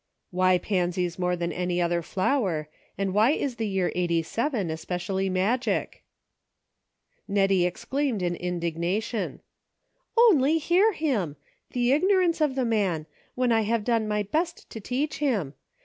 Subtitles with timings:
[0.31, 2.67] "Why pansies more than any other flower,
[2.97, 6.03] and v/hy is the year '8y especially magic?"
[7.27, 9.41] Nettie exclaimed in indignation:"
[10.31, 11.35] Only hear him!
[11.73, 15.53] The ignorance of the man, when I have done my best to teach him